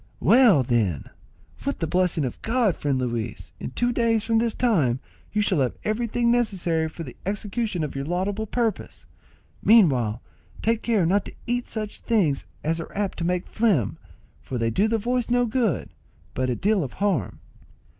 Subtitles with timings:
[0.19, 1.11] "Well, then,
[1.63, 4.99] with the blessing of God, friend Luis, in two days from this time
[5.31, 9.05] you shall have everything necessary for the execution of your laudable purpose.
[9.61, 10.19] Meanwhile,
[10.63, 13.99] take care not to eat such things as are apt to make phlegm,
[14.41, 15.89] for they do the voice no good,
[16.33, 17.39] but a deal of harm."